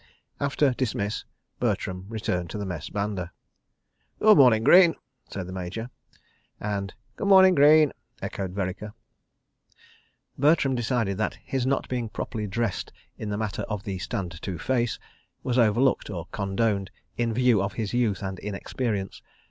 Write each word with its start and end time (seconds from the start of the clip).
After 0.39 0.73
"Dismiss," 0.73 1.25
Bertram 1.59 2.07
returned 2.09 2.49
to 2.49 2.57
the 2.57 2.65
Mess 2.65 2.89
banda. 2.89 3.31
"Good 4.19 4.35
morning, 4.35 4.63
Greene," 4.63 4.95
said 5.29 5.45
the 5.45 5.53
Major, 5.53 5.91
and: 6.59 6.91
"Good 7.17 7.27
morning, 7.27 7.53
Greene," 7.53 7.93
echoed 8.19 8.51
Vereker. 8.51 8.93
Bertram 10.39 10.73
decided 10.73 11.19
that 11.19 11.37
his 11.45 11.67
not 11.67 11.87
being 11.87 12.09
properly 12.09 12.47
dressed 12.47 12.91
in 13.19 13.29
the 13.29 13.37
matter 13.37 13.61
of 13.69 13.83
the 13.83 13.99
Stand 13.99 14.41
to 14.41 14.57
face, 14.57 14.97
was 15.43 15.59
overlooked 15.59 16.09
or 16.09 16.25
condoned, 16.31 16.89
in 17.15 17.31
view 17.31 17.61
of 17.61 17.73
his 17.73 17.93
youth 17.93 18.23
and 18.23 18.39
inexperience. 18.39 19.21